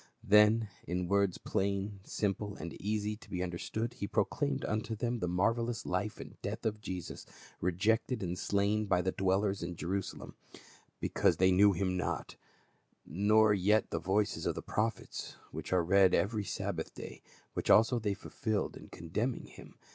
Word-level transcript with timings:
Then 0.23 0.67
in 0.87 1.07
words 1.07 1.37
plain, 1.37 1.99
simple 2.03 2.55
and 2.55 2.73
easy 2.81 3.15
to 3.17 3.29
be 3.29 3.43
under 3.43 3.59
stood 3.59 3.93
he 3.93 4.07
proclaimed 4.07 4.65
unto 4.65 4.95
them 4.95 5.19
the 5.19 5.27
marvelous 5.27 5.85
life 5.85 6.19
and 6.19 6.41
death 6.41 6.65
of 6.65 6.81
Jesus, 6.81 7.23
rejected 7.59 8.23
and 8.23 8.35
slain 8.35 8.87
by 8.87 9.03
the 9.03 9.11
dwellers 9.11 9.61
in 9.61 9.75
Jerusalem," 9.75 10.33
because 10.99 11.37
they 11.37 11.51
knew 11.51 11.73
him 11.73 11.97
not, 11.97 12.35
nor 13.05 13.53
yet 13.53 13.91
the 13.91 13.99
voices 13.99 14.47
of 14.47 14.55
the 14.55 14.63
prophets 14.63 15.35
which 15.51 15.71
are 15.71 15.83
read 15.83 16.15
every 16.15 16.45
Sabbath 16.45 16.95
day, 16.95 17.21
which 17.53 17.69
also 17.69 17.99
they 17.99 18.15
fulfilled 18.15 18.75
in 18.75 18.87
condemning 18.89 19.45
him. 19.45 19.75